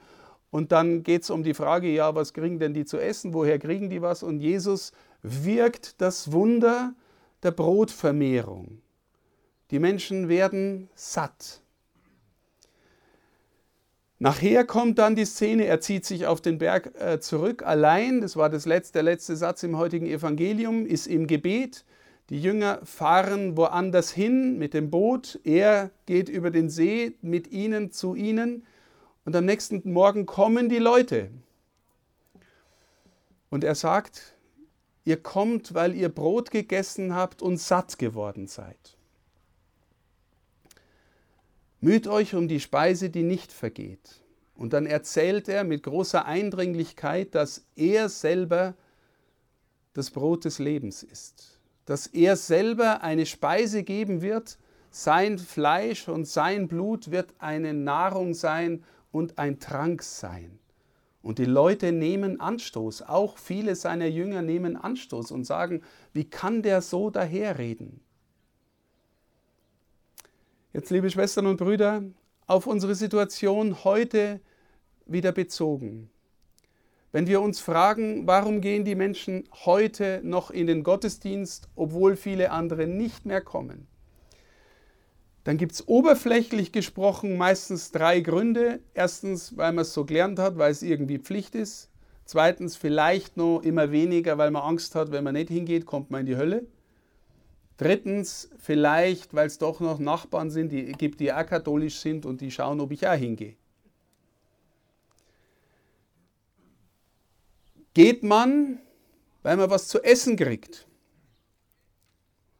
Und 0.50 0.72
dann 0.72 1.02
geht 1.02 1.22
es 1.22 1.30
um 1.30 1.42
die 1.42 1.54
Frage, 1.54 1.88
ja, 1.88 2.14
was 2.14 2.34
kriegen 2.34 2.58
denn 2.58 2.74
die 2.74 2.84
zu 2.84 2.98
essen? 2.98 3.32
Woher 3.32 3.58
kriegen 3.58 3.88
die 3.88 4.02
was? 4.02 4.22
Und 4.22 4.40
Jesus 4.40 4.92
wirkt 5.22 6.00
das 6.00 6.32
Wunder 6.32 6.94
der 7.42 7.52
Brotvermehrung. 7.52 8.82
Die 9.70 9.78
Menschen 9.78 10.28
werden 10.28 10.90
satt. 10.94 11.62
Nachher 14.18 14.64
kommt 14.64 15.00
dann 15.00 15.16
die 15.16 15.24
Szene, 15.24 15.64
er 15.64 15.80
zieht 15.80 16.04
sich 16.04 16.26
auf 16.26 16.40
den 16.40 16.58
Berg 16.58 16.92
äh, 17.00 17.18
zurück, 17.18 17.64
allein, 17.64 18.20
das 18.20 18.36
war 18.36 18.48
das 18.48 18.66
letzte, 18.66 18.92
der 18.92 19.02
letzte 19.02 19.34
Satz 19.34 19.64
im 19.64 19.76
heutigen 19.76 20.06
Evangelium, 20.06 20.86
ist 20.86 21.08
im 21.08 21.26
Gebet. 21.26 21.84
Die 22.32 22.40
Jünger 22.40 22.80
fahren 22.86 23.58
woanders 23.58 24.10
hin 24.10 24.56
mit 24.56 24.72
dem 24.72 24.88
Boot, 24.90 25.38
er 25.44 25.90
geht 26.06 26.30
über 26.30 26.50
den 26.50 26.70
See 26.70 27.12
mit 27.20 27.52
ihnen 27.52 27.90
zu 27.90 28.14
ihnen 28.14 28.64
und 29.26 29.36
am 29.36 29.44
nächsten 29.44 29.82
Morgen 29.92 30.24
kommen 30.24 30.70
die 30.70 30.78
Leute. 30.78 31.30
Und 33.50 33.64
er 33.64 33.74
sagt, 33.74 34.34
ihr 35.04 35.22
kommt, 35.22 35.74
weil 35.74 35.94
ihr 35.94 36.08
Brot 36.08 36.50
gegessen 36.50 37.14
habt 37.14 37.42
und 37.42 37.58
satt 37.58 37.98
geworden 37.98 38.46
seid. 38.46 38.96
Müht 41.82 42.08
euch 42.08 42.34
um 42.34 42.48
die 42.48 42.60
Speise, 42.60 43.10
die 43.10 43.24
nicht 43.24 43.52
vergeht. 43.52 44.22
Und 44.54 44.72
dann 44.72 44.86
erzählt 44.86 45.50
er 45.50 45.64
mit 45.64 45.82
großer 45.82 46.24
Eindringlichkeit, 46.24 47.34
dass 47.34 47.66
er 47.76 48.08
selber 48.08 48.72
das 49.92 50.10
Brot 50.10 50.46
des 50.46 50.58
Lebens 50.58 51.02
ist. 51.02 51.51
Dass 51.84 52.06
er 52.06 52.36
selber 52.36 53.02
eine 53.02 53.26
Speise 53.26 53.82
geben 53.82 54.22
wird, 54.22 54.58
sein 54.90 55.38
Fleisch 55.38 56.08
und 56.08 56.26
sein 56.26 56.68
Blut 56.68 57.10
wird 57.10 57.34
eine 57.38 57.72
Nahrung 57.72 58.34
sein 58.34 58.84
und 59.10 59.38
ein 59.38 59.58
Trank 59.58 60.02
sein. 60.02 60.58
Und 61.22 61.38
die 61.38 61.44
Leute 61.44 61.92
nehmen 61.92 62.40
Anstoß, 62.40 63.02
auch 63.02 63.38
viele 63.38 63.76
seiner 63.76 64.06
Jünger 64.06 64.42
nehmen 64.42 64.76
Anstoß 64.76 65.30
und 65.30 65.44
sagen, 65.44 65.82
wie 66.12 66.28
kann 66.28 66.62
der 66.62 66.82
so 66.82 67.10
daherreden? 67.10 68.00
Jetzt, 70.72 70.90
liebe 70.90 71.10
Schwestern 71.10 71.46
und 71.46 71.58
Brüder, 71.58 72.02
auf 72.46 72.66
unsere 72.66 72.94
Situation 72.94 73.84
heute 73.84 74.40
wieder 75.06 75.32
bezogen. 75.32 76.10
Wenn 77.12 77.26
wir 77.26 77.42
uns 77.42 77.60
fragen, 77.60 78.26
warum 78.26 78.62
gehen 78.62 78.86
die 78.86 78.94
Menschen 78.94 79.44
heute 79.66 80.22
noch 80.24 80.50
in 80.50 80.66
den 80.66 80.82
Gottesdienst, 80.82 81.68
obwohl 81.76 82.16
viele 82.16 82.50
andere 82.50 82.86
nicht 82.86 83.26
mehr 83.26 83.42
kommen, 83.42 83.86
dann 85.44 85.58
gibt 85.58 85.72
es 85.72 85.86
oberflächlich 85.88 86.72
gesprochen 86.72 87.36
meistens 87.36 87.90
drei 87.90 88.20
Gründe. 88.20 88.80
Erstens, 88.94 89.56
weil 89.56 89.72
man 89.72 89.82
es 89.82 89.92
so 89.92 90.04
gelernt 90.06 90.38
hat, 90.38 90.56
weil 90.56 90.70
es 90.70 90.82
irgendwie 90.82 91.18
Pflicht 91.18 91.54
ist. 91.54 91.90
Zweitens, 92.24 92.76
vielleicht 92.76 93.36
noch 93.36 93.60
immer 93.60 93.90
weniger, 93.90 94.38
weil 94.38 94.50
man 94.50 94.62
Angst 94.62 94.94
hat, 94.94 95.10
wenn 95.10 95.24
man 95.24 95.34
nicht 95.34 95.50
hingeht, 95.50 95.84
kommt 95.84 96.10
man 96.10 96.20
in 96.20 96.26
die 96.26 96.36
Hölle. 96.36 96.64
Drittens, 97.76 98.50
vielleicht, 98.58 99.34
weil 99.34 99.48
es 99.48 99.58
doch 99.58 99.80
noch 99.80 99.98
Nachbarn 99.98 100.50
sind, 100.50 100.70
die 100.70 100.92
gibt, 100.92 101.18
die 101.20 101.32
auch 101.32 101.44
katholisch 101.44 101.98
sind 101.98 102.24
und 102.24 102.40
die 102.40 102.52
schauen, 102.52 102.80
ob 102.80 102.92
ich 102.92 103.06
auch 103.06 103.14
hingehe. 103.14 103.56
Geht 107.94 108.22
man, 108.22 108.78
weil 109.42 109.56
man 109.56 109.70
was 109.70 109.88
zu 109.88 110.02
essen 110.02 110.36
kriegt? 110.36 110.86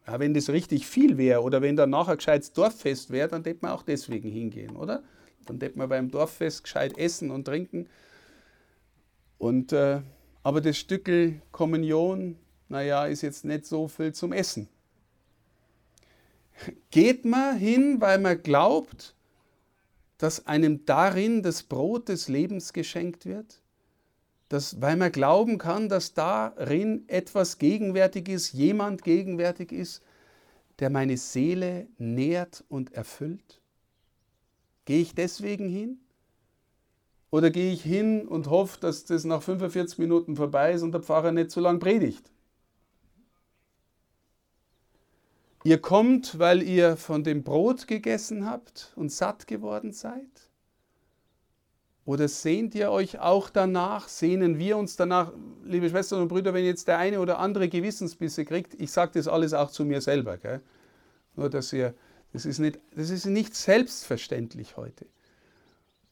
Ja, 0.05 0.19
wenn 0.19 0.33
das 0.33 0.49
richtig 0.49 0.85
viel 0.85 1.17
wäre 1.17 1.41
oder 1.41 1.61
wenn 1.61 1.75
dann 1.75 1.89
nachher 1.89 2.17
gescheites 2.17 2.51
Dorffest 2.51 3.09
wäre, 3.09 3.29
dann 3.29 3.43
hätte 3.43 3.59
man 3.61 3.71
auch 3.71 3.83
deswegen 3.83 4.29
hingehen, 4.29 4.75
oder? 4.75 5.01
Dann 5.45 5.59
hätte 5.59 5.77
man 5.77 5.89
beim 5.89 6.11
Dorffest 6.11 6.63
gescheit 6.63 6.97
essen 6.97 7.31
und 7.31 7.45
trinken. 7.45 7.87
Und, 9.37 9.71
äh, 9.71 10.01
aber 10.43 10.61
das 10.61 10.77
Stückel 10.77 11.41
Kommunion 11.51 12.37
naja, 12.73 13.05
ist 13.05 13.21
jetzt 13.21 13.45
nicht 13.45 13.67
so 13.67 13.87
viel 13.87 14.13
zum 14.13 14.33
Essen. 14.33 14.67
Geht 16.89 17.23
man 17.23 17.55
hin, 17.57 18.01
weil 18.01 18.19
man 18.19 18.41
glaubt, 18.41 19.15
dass 20.17 20.47
einem 20.47 20.83
darin 20.85 21.43
das 21.43 21.61
Brot 21.61 22.09
des 22.09 22.29
Lebens 22.29 22.73
geschenkt 22.73 23.25
wird? 23.27 23.61
Dass, 24.49 24.81
weil 24.81 24.97
man 24.97 25.11
glauben 25.11 25.57
kann, 25.57 25.89
dass 25.89 26.13
darin 26.13 27.03
etwas 27.07 27.57
gegenwärtig 27.57 28.29
ist, 28.29 28.53
jemand 28.53 29.03
gegenwärtig 29.03 29.71
ist, 29.71 30.03
der 30.79 30.89
meine 30.89 31.17
Seele 31.17 31.87
nährt 31.97 32.63
und 32.69 32.93
erfüllt? 32.93 33.61
Gehe 34.85 35.01
ich 35.01 35.15
deswegen 35.15 35.69
hin? 35.69 35.99
Oder 37.31 37.49
gehe 37.49 37.73
ich 37.73 37.81
hin 37.81 38.27
und 38.27 38.47
hoffe, 38.47 38.79
dass 38.79 39.05
das 39.05 39.23
nach 39.23 39.41
45 39.41 39.97
Minuten 39.97 40.35
vorbei 40.35 40.73
ist 40.73 40.83
und 40.83 40.91
der 40.91 41.01
Pfarrer 41.01 41.31
nicht 41.31 41.49
so 41.49 41.61
lange 41.61 41.79
predigt? 41.79 42.29
Ihr 45.63 45.81
kommt, 45.81 46.37
weil 46.37 46.61
ihr 46.61 46.97
von 46.97 47.23
dem 47.23 47.43
Brot 47.43 47.87
gegessen 47.87 48.45
habt 48.45 48.91
und 48.95 49.11
satt 49.11 49.47
geworden 49.47 49.93
seid? 49.93 50.49
Oder 52.05 52.27
sehnt 52.27 52.75
ihr 52.75 52.91
euch 52.91 53.19
auch 53.19 53.49
danach, 53.49 54.09
sehnen 54.09 54.59
wir 54.59 54.77
uns 54.77 54.97
danach, 54.97 55.31
liebe 55.63 55.89
Schwestern 55.89 56.21
und 56.21 56.27
Brüder, 56.27 56.53
wenn 56.53 56.65
jetzt 56.65 56.87
der 56.87 56.97
eine 56.97 57.19
oder 57.21 57.39
andere 57.39 57.69
Gewissensbisse 57.69 58.43
kriegt, 58.43 58.79
ich 58.79 58.91
sage 58.91 59.13
das 59.15 59.27
alles 59.27 59.53
auch 59.53 59.71
zu 59.71 59.85
mir 59.85 60.01
selber, 60.01 60.37
gell? 60.37 60.61
nur 61.35 61.49
dass 61.49 61.71
ihr, 61.71 61.93
das 62.33 62.45
ist, 62.45 62.59
nicht, 62.59 62.79
das 62.95 63.09
ist 63.09 63.25
nicht 63.25 63.55
selbstverständlich 63.55 64.75
heute. 64.75 65.05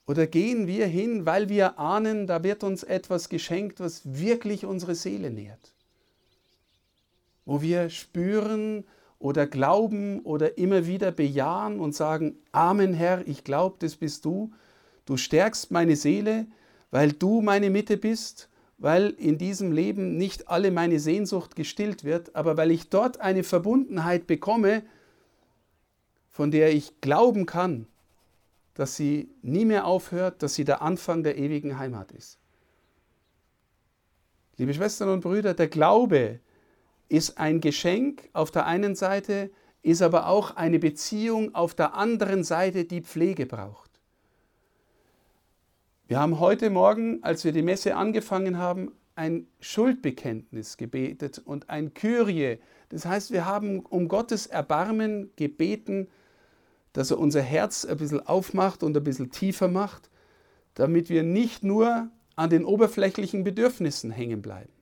Oder 0.07 0.27
gehen 0.27 0.65
wir 0.65 0.87
hin, 0.87 1.25
weil 1.25 1.49
wir 1.49 1.77
ahnen, 1.77 2.25
da 2.25 2.43
wird 2.43 2.63
uns 2.63 2.83
etwas 2.83 3.27
geschenkt, 3.27 3.79
was 3.79 4.01
wirklich 4.05 4.65
unsere 4.65 4.95
Seele 4.95 5.29
nährt? 5.29 5.73
Wo 7.45 7.61
wir 7.61 7.89
spüren, 7.89 8.85
oder 9.21 9.45
glauben 9.45 10.21
oder 10.21 10.57
immer 10.57 10.87
wieder 10.87 11.11
bejahen 11.11 11.79
und 11.79 11.95
sagen, 11.95 12.37
Amen 12.51 12.93
Herr, 12.93 13.27
ich 13.27 13.43
glaube, 13.43 13.77
das 13.79 13.95
bist 13.95 14.25
du. 14.25 14.51
Du 15.11 15.17
stärkst 15.17 15.71
meine 15.71 15.97
Seele, 15.97 16.47
weil 16.89 17.11
du 17.11 17.41
meine 17.41 17.69
Mitte 17.69 17.97
bist, 17.97 18.47
weil 18.77 19.09
in 19.09 19.37
diesem 19.37 19.73
Leben 19.73 20.15
nicht 20.15 20.47
alle 20.47 20.71
meine 20.71 21.01
Sehnsucht 21.01 21.57
gestillt 21.57 22.05
wird, 22.05 22.33
aber 22.33 22.55
weil 22.55 22.71
ich 22.71 22.87
dort 22.87 23.19
eine 23.19 23.43
Verbundenheit 23.43 24.25
bekomme, 24.25 24.83
von 26.29 26.49
der 26.49 26.73
ich 26.73 27.01
glauben 27.01 27.45
kann, 27.45 27.87
dass 28.73 28.95
sie 28.95 29.29
nie 29.41 29.65
mehr 29.65 29.85
aufhört, 29.85 30.41
dass 30.43 30.55
sie 30.55 30.63
der 30.63 30.81
Anfang 30.81 31.23
der 31.23 31.37
ewigen 31.37 31.77
Heimat 31.77 32.13
ist. 32.13 32.39
Liebe 34.55 34.73
Schwestern 34.73 35.09
und 35.09 35.19
Brüder, 35.19 35.53
der 35.53 35.67
Glaube, 35.67 36.39
ist 37.09 37.37
ein 37.37 37.59
Geschenk 37.59 38.29
auf 38.31 38.49
der 38.49 38.65
einen 38.65 38.95
Seite, 38.95 39.51
ist 39.81 40.03
aber 40.03 40.27
auch 40.27 40.55
eine 40.55 40.79
Beziehung 40.79 41.53
auf 41.53 41.73
der 41.73 41.95
anderen 41.95 42.45
Seite, 42.45 42.85
die 42.85 43.01
Pflege 43.01 43.45
braucht. 43.45 43.90
Wir 46.11 46.19
haben 46.19 46.41
heute 46.41 46.69
Morgen, 46.69 47.23
als 47.23 47.45
wir 47.45 47.53
die 47.53 47.61
Messe 47.61 47.95
angefangen 47.95 48.57
haben, 48.57 48.91
ein 49.15 49.47
Schuldbekenntnis 49.61 50.75
gebetet 50.75 51.39
und 51.39 51.69
ein 51.69 51.93
Kyrie. 51.93 52.57
Das 52.89 53.05
heißt, 53.05 53.31
wir 53.31 53.45
haben 53.45 53.79
um 53.79 54.09
Gottes 54.09 54.45
Erbarmen 54.45 55.31
gebeten, 55.37 56.09
dass 56.91 57.11
er 57.11 57.17
unser 57.17 57.41
Herz 57.41 57.85
ein 57.85 57.95
bisschen 57.95 58.27
aufmacht 58.27 58.83
und 58.83 58.97
ein 58.97 59.05
bisschen 59.05 59.31
tiefer 59.31 59.69
macht, 59.69 60.09
damit 60.73 61.07
wir 61.07 61.23
nicht 61.23 61.63
nur 61.63 62.09
an 62.35 62.49
den 62.49 62.65
oberflächlichen 62.65 63.45
Bedürfnissen 63.45 64.11
hängen 64.11 64.41
bleiben 64.41 64.73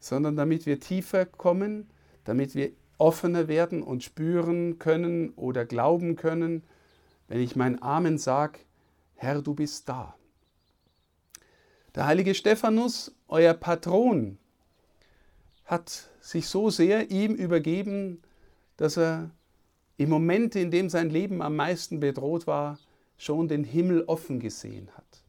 sondern 0.00 0.34
damit 0.34 0.66
wir 0.66 0.80
tiefer 0.80 1.26
kommen, 1.26 1.90
damit 2.24 2.56
wir 2.56 2.72
offener 2.98 3.46
werden 3.46 3.84
und 3.84 4.02
spüren 4.02 4.80
können 4.80 5.30
oder 5.34 5.64
glauben 5.64 6.16
können, 6.16 6.64
wenn 7.28 7.38
ich 7.38 7.54
mein 7.54 7.80
Amen 7.80 8.18
sage, 8.18 8.58
Herr, 9.22 9.42
du 9.42 9.52
bist 9.52 9.86
da. 9.86 10.14
Der 11.94 12.06
heilige 12.06 12.34
Stephanus, 12.34 13.14
euer 13.28 13.52
Patron, 13.52 14.38
hat 15.66 16.08
sich 16.22 16.48
so 16.48 16.70
sehr 16.70 17.10
ihm 17.10 17.34
übergeben, 17.34 18.22
dass 18.78 18.96
er 18.96 19.30
im 19.98 20.08
Moment, 20.08 20.56
in 20.56 20.70
dem 20.70 20.88
sein 20.88 21.10
Leben 21.10 21.42
am 21.42 21.54
meisten 21.54 22.00
bedroht 22.00 22.46
war, 22.46 22.78
schon 23.18 23.46
den 23.46 23.62
Himmel 23.62 24.04
offen 24.06 24.40
gesehen 24.40 24.88
hat. 24.96 25.22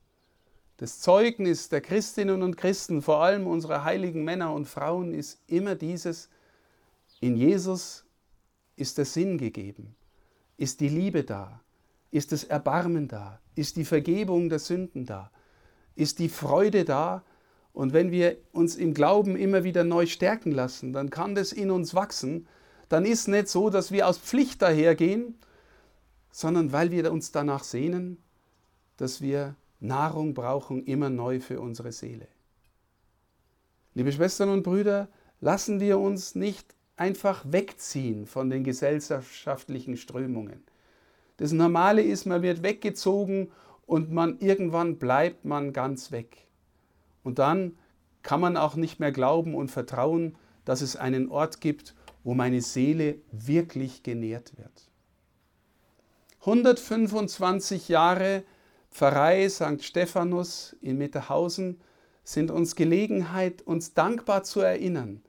Das 0.77 1.01
Zeugnis 1.01 1.67
der 1.67 1.81
Christinnen 1.81 2.43
und 2.43 2.55
Christen, 2.55 3.01
vor 3.01 3.21
allem 3.21 3.45
unserer 3.45 3.83
heiligen 3.83 4.23
Männer 4.23 4.53
und 4.53 4.69
Frauen, 4.69 5.13
ist 5.13 5.41
immer 5.47 5.75
dieses, 5.75 6.29
in 7.19 7.35
Jesus 7.35 8.05
ist 8.77 8.97
der 8.97 9.05
Sinn 9.05 9.37
gegeben, 9.37 9.97
ist 10.55 10.79
die 10.79 10.87
Liebe 10.87 11.25
da, 11.25 11.59
ist 12.11 12.31
das 12.31 12.43
Erbarmen 12.43 13.07
da, 13.07 13.39
ist 13.55 13.77
die 13.77 13.85
Vergebung 13.85 14.49
der 14.49 14.59
Sünden 14.59 15.05
da, 15.05 15.31
ist 15.95 16.19
die 16.19 16.29
Freude 16.29 16.85
da. 16.85 17.23
Und 17.73 17.93
wenn 17.93 18.11
wir 18.11 18.37
uns 18.51 18.75
im 18.75 18.93
Glauben 18.93 19.37
immer 19.37 19.63
wieder 19.63 19.85
neu 19.85 20.05
stärken 20.05 20.51
lassen, 20.51 20.91
dann 20.91 21.09
kann 21.09 21.35
das 21.35 21.53
in 21.53 21.71
uns 21.71 21.95
wachsen. 21.95 22.47
Dann 22.89 23.05
ist 23.05 23.29
nicht 23.29 23.47
so, 23.47 23.69
dass 23.69 23.91
wir 23.91 24.07
aus 24.07 24.17
Pflicht 24.17 24.61
dahergehen, 24.61 25.35
sondern 26.31 26.73
weil 26.73 26.91
wir 26.91 27.11
uns 27.11 27.31
danach 27.31 27.63
sehnen, 27.63 28.17
dass 28.97 29.21
wir 29.21 29.55
Nahrung 29.79 30.33
brauchen 30.33 30.83
immer 30.83 31.09
neu 31.09 31.39
für 31.39 31.61
unsere 31.61 31.93
Seele. 31.93 32.27
Liebe 33.93 34.11
Schwestern 34.11 34.49
und 34.49 34.63
Brüder, 34.63 35.09
lassen 35.39 35.79
wir 35.79 35.97
uns 35.97 36.35
nicht 36.35 36.75
einfach 36.95 37.43
wegziehen 37.47 38.25
von 38.25 38.49
den 38.49 38.63
gesellschaftlichen 38.63 39.97
Strömungen. 39.97 40.63
Das 41.41 41.53
Normale 41.53 42.03
ist, 42.03 42.27
man 42.27 42.43
wird 42.43 42.61
weggezogen 42.61 43.51
und 43.87 44.11
man 44.11 44.37
irgendwann 44.37 44.97
bleibt 44.97 45.43
man 45.43 45.73
ganz 45.73 46.11
weg. 46.11 46.45
Und 47.23 47.39
dann 47.39 47.79
kann 48.21 48.39
man 48.39 48.57
auch 48.57 48.75
nicht 48.75 48.99
mehr 48.99 49.11
glauben 49.11 49.55
und 49.55 49.71
vertrauen, 49.71 50.37
dass 50.65 50.81
es 50.81 50.95
einen 50.95 51.31
Ort 51.31 51.59
gibt, 51.59 51.95
wo 52.23 52.35
meine 52.35 52.61
Seele 52.61 53.15
wirklich 53.31 54.03
genährt 54.03 54.55
wird. 54.55 54.91
125 56.41 57.89
Jahre 57.89 58.43
Pfarrei 58.91 59.49
St. 59.49 59.83
Stephanus 59.83 60.75
in 60.79 60.99
Mitterhausen 60.99 61.81
sind 62.23 62.51
uns 62.51 62.75
Gelegenheit, 62.75 63.63
uns 63.63 63.95
dankbar 63.95 64.43
zu 64.43 64.59
erinnern, 64.59 65.23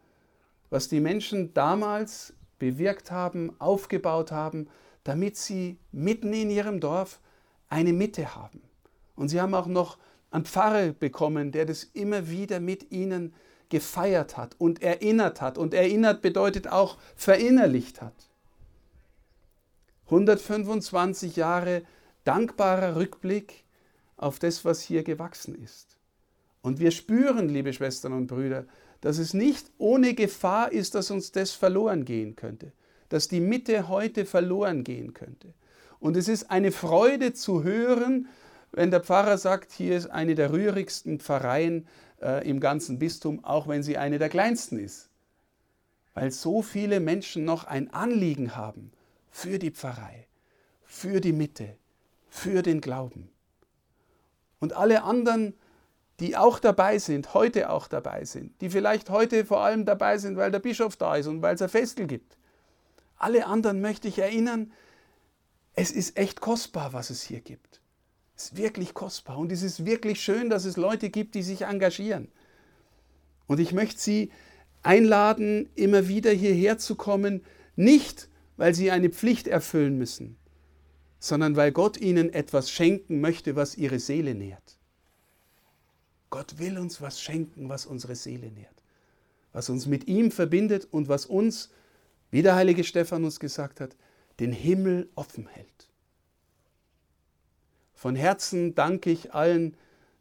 was 0.68 0.90
die 0.90 1.00
Menschen 1.00 1.54
damals 1.54 2.34
bewirkt 2.58 3.10
haben, 3.10 3.58
aufgebaut 3.58 4.30
haben, 4.30 4.68
damit 5.04 5.36
sie 5.36 5.78
mitten 5.90 6.32
in 6.32 6.50
ihrem 6.50 6.80
Dorf 6.80 7.20
eine 7.68 7.92
Mitte 7.92 8.34
haben. 8.34 8.62
Und 9.16 9.28
sie 9.28 9.40
haben 9.40 9.54
auch 9.54 9.66
noch 9.66 9.98
einen 10.30 10.44
Pfarrer 10.44 10.92
bekommen, 10.92 11.52
der 11.52 11.66
das 11.66 11.84
immer 11.84 12.28
wieder 12.28 12.60
mit 12.60 12.90
ihnen 12.90 13.34
gefeiert 13.68 14.36
hat 14.36 14.54
und 14.58 14.82
erinnert 14.82 15.40
hat. 15.40 15.58
Und 15.58 15.74
erinnert 15.74 16.22
bedeutet 16.22 16.68
auch 16.68 16.98
verinnerlicht 17.16 18.00
hat. 18.02 18.14
125 20.06 21.36
Jahre 21.36 21.82
dankbarer 22.24 22.96
Rückblick 22.96 23.64
auf 24.16 24.38
das, 24.38 24.64
was 24.64 24.82
hier 24.82 25.02
gewachsen 25.02 25.54
ist. 25.54 25.98
Und 26.60 26.78
wir 26.78 26.90
spüren, 26.92 27.48
liebe 27.48 27.72
Schwestern 27.72 28.12
und 28.12 28.28
Brüder, 28.28 28.66
dass 29.00 29.18
es 29.18 29.34
nicht 29.34 29.70
ohne 29.78 30.14
Gefahr 30.14 30.70
ist, 30.70 30.94
dass 30.94 31.10
uns 31.10 31.32
das 31.32 31.50
verloren 31.52 32.04
gehen 32.04 32.36
könnte, 32.36 32.72
dass 33.12 33.28
die 33.28 33.40
Mitte 33.40 33.88
heute 33.88 34.24
verloren 34.24 34.84
gehen 34.84 35.12
könnte. 35.12 35.52
Und 36.00 36.16
es 36.16 36.28
ist 36.28 36.50
eine 36.50 36.72
Freude 36.72 37.34
zu 37.34 37.62
hören, 37.62 38.26
wenn 38.72 38.90
der 38.90 39.02
Pfarrer 39.02 39.36
sagt, 39.36 39.70
hier 39.70 39.98
ist 39.98 40.06
eine 40.06 40.34
der 40.34 40.50
rührigsten 40.50 41.20
Pfarreien 41.20 41.86
äh, 42.22 42.48
im 42.48 42.58
ganzen 42.58 42.98
Bistum, 42.98 43.44
auch 43.44 43.68
wenn 43.68 43.82
sie 43.82 43.98
eine 43.98 44.18
der 44.18 44.30
kleinsten 44.30 44.78
ist. 44.78 45.10
Weil 46.14 46.30
so 46.30 46.62
viele 46.62 47.00
Menschen 47.00 47.44
noch 47.44 47.64
ein 47.64 47.92
Anliegen 47.92 48.56
haben 48.56 48.92
für 49.30 49.58
die 49.58 49.70
Pfarrei, 49.70 50.26
für 50.82 51.20
die 51.20 51.32
Mitte, 51.32 51.76
für 52.30 52.62
den 52.62 52.80
Glauben. 52.80 53.28
Und 54.58 54.72
alle 54.72 55.02
anderen, 55.02 55.52
die 56.18 56.34
auch 56.34 56.58
dabei 56.58 56.98
sind, 56.98 57.34
heute 57.34 57.68
auch 57.68 57.88
dabei 57.88 58.24
sind, 58.24 58.58
die 58.62 58.70
vielleicht 58.70 59.10
heute 59.10 59.44
vor 59.44 59.60
allem 59.60 59.84
dabei 59.84 60.16
sind, 60.16 60.38
weil 60.38 60.50
der 60.50 60.60
Bischof 60.60 60.96
da 60.96 61.16
ist 61.16 61.26
und 61.26 61.42
weil 61.42 61.56
es 61.56 61.62
ein 61.62 61.68
Festel 61.68 62.06
gibt. 62.06 62.38
Alle 63.22 63.46
anderen 63.46 63.80
möchte 63.80 64.08
ich 64.08 64.18
erinnern, 64.18 64.72
es 65.74 65.90
ist 65.90 66.16
echt 66.16 66.40
kostbar, 66.40 66.92
was 66.92 67.10
es 67.10 67.22
hier 67.22 67.40
gibt. 67.40 67.80
Es 68.36 68.46
ist 68.46 68.56
wirklich 68.56 68.94
kostbar 68.94 69.38
und 69.38 69.52
es 69.52 69.62
ist 69.62 69.86
wirklich 69.86 70.20
schön, 70.20 70.50
dass 70.50 70.64
es 70.64 70.76
Leute 70.76 71.08
gibt, 71.08 71.34
die 71.36 71.42
sich 71.42 71.62
engagieren. 71.62 72.28
Und 73.46 73.60
ich 73.60 73.72
möchte 73.72 74.00
Sie 74.00 74.32
einladen, 74.82 75.70
immer 75.76 76.08
wieder 76.08 76.32
hierher 76.32 76.78
zu 76.78 76.96
kommen, 76.96 77.44
nicht 77.76 78.28
weil 78.56 78.74
Sie 78.74 78.90
eine 78.90 79.10
Pflicht 79.10 79.46
erfüllen 79.46 79.96
müssen, 79.96 80.36
sondern 81.20 81.54
weil 81.54 81.70
Gott 81.70 81.96
ihnen 81.98 82.32
etwas 82.32 82.70
schenken 82.70 83.20
möchte, 83.20 83.54
was 83.54 83.76
ihre 83.76 84.00
Seele 84.00 84.34
nährt. 84.34 84.78
Gott 86.30 86.58
will 86.58 86.76
uns 86.76 87.00
was 87.00 87.20
schenken, 87.20 87.68
was 87.68 87.86
unsere 87.86 88.16
Seele 88.16 88.50
nährt. 88.50 88.82
was 89.52 89.68
uns 89.68 89.86
mit 89.86 90.08
ihm 90.08 90.30
verbindet 90.30 90.88
und 90.90 91.08
was 91.08 91.26
uns, 91.26 91.70
wie 92.32 92.42
der 92.42 92.56
heilige 92.56 92.82
Stephanus 92.82 93.38
gesagt 93.38 93.80
hat, 93.80 93.94
den 94.40 94.50
Himmel 94.50 95.08
offen 95.14 95.46
hält. 95.46 95.88
Von 97.94 98.16
Herzen 98.16 98.74
danke 98.74 99.10
ich 99.10 99.32
allen, 99.32 99.76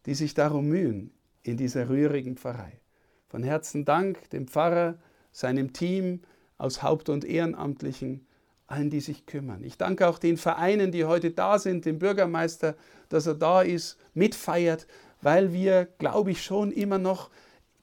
die 0.06 0.14
sich 0.14 0.36
darum 0.36 0.68
mühen 0.68 1.12
in 1.42 1.58
dieser 1.58 1.90
rührigen 1.90 2.38
Pfarrei. 2.38 2.80
Von 3.28 3.44
Herzen 3.44 3.86
Dank 3.86 4.30
dem 4.30 4.48
Pfarrer, 4.48 5.00
seinem 5.32 5.74
Team 5.74 6.20
aus 6.58 6.84
Haupt- 6.84 7.10
und 7.10 7.24
Ehrenamtlichen, 7.24 8.28
allen, 8.68 8.90
die 8.90 9.00
sich 9.00 9.26
kümmern. 9.26 9.64
Ich 9.64 9.78
danke 9.78 10.08
auch 10.08 10.20
den 10.20 10.38
Vereinen, 10.38 10.92
die 10.92 11.06
heute 11.06 11.32
da 11.32 11.58
sind, 11.60 11.86
dem 11.86 11.98
Bürgermeister, 11.98 12.76
dass 13.10 13.26
er 13.26 13.36
da 13.36 13.62
ist, 13.62 13.98
mitfeiert, 14.14 14.86
weil 15.22 15.54
wir, 15.54 15.86
glaube 15.98 16.32
ich, 16.32 16.44
schon 16.44 16.72
immer 16.72 16.98
noch 16.98 17.32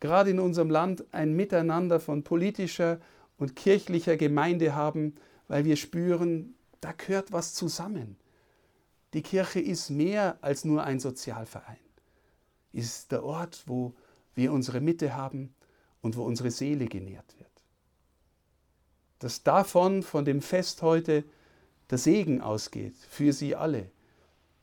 gerade 0.01 0.31
in 0.31 0.39
unserem 0.39 0.71
Land 0.71 1.05
ein 1.13 1.35
Miteinander 1.35 1.99
von 1.99 2.23
politischer 2.23 3.01
und 3.39 3.57
kirchlicher 3.57 4.17
Gemeinde 4.17 4.75
haben, 4.75 5.15
weil 5.47 5.65
wir 5.65 5.77
spüren, 5.77 6.55
da 6.81 6.93
gehört 6.93 7.33
was 7.33 7.55
zusammen. 7.55 8.17
Die 9.15 9.23
Kirche 9.23 9.61
ist 9.61 9.91
mehr 9.91 10.37
als 10.43 10.65
nur 10.65 10.85
ein 10.85 11.01
Sozialverein. 11.01 11.79
Ist 12.73 13.11
der 13.11 13.25
Ort, 13.25 13.63
wo 13.67 13.95
wir 14.35 14.53
unsere 14.53 14.81
Mitte 14.81 15.17
haben 15.17 15.55
und 16.03 16.17
wo 16.17 16.25
unsere 16.25 16.51
Seele 16.51 16.87
genährt 16.87 17.39
wird. 17.39 17.49
Dass 19.19 19.43
davon, 19.43 20.03
von 20.03 20.25
dem 20.25 20.43
Fest 20.43 20.83
heute, 20.83 21.25
der 21.91 21.99
Segen 21.99 22.43
ausgeht 22.43 22.97
für 23.09 23.33
Sie 23.33 23.57
alle 23.57 23.91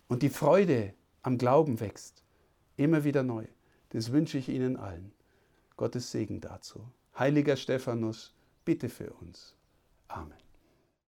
und 0.07 0.21
die 0.21 0.29
Freude 0.29 0.93
am 1.23 1.37
Glauben 1.37 1.79
wächst, 1.79 2.23
immer 2.77 3.03
wieder 3.03 3.23
neu. 3.23 3.45
Das 3.89 4.11
wünsche 4.11 4.37
ich 4.37 4.49
Ihnen 4.49 4.77
allen. 4.77 5.11
Gottes 5.75 6.11
Segen 6.11 6.39
dazu. 6.39 6.87
Heiliger 7.17 7.57
Stephanus, 7.57 8.34
bitte 8.65 8.89
für 8.89 9.11
uns. 9.13 9.55
Amen. 10.07 10.44